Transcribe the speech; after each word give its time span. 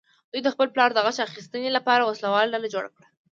دوی 0.31 0.41
د 0.43 0.47
خپل 0.53 0.67
پلار 0.73 0.89
غچ 1.05 1.17
اخیستنې 1.27 1.69
لپاره 1.77 2.03
وسله 2.09 2.29
واله 2.31 2.53
ډله 2.53 2.67
جوړه 2.73 2.89
کړه. 2.95 3.07